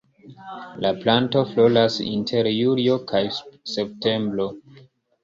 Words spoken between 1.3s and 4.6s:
floras inter julio kaj septembro.